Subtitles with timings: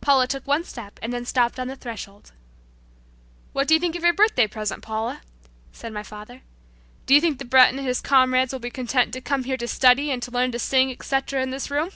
[0.00, 2.32] Paula took one step, and then stopped on the threshold.
[3.52, 5.20] "What do you think of your birthday present, Paula?"
[5.70, 6.40] said my father.
[7.04, 9.68] "Do you think the Breton and his comrades will be content to come here to
[9.68, 11.90] study and to leam to sing, etc., in this room?"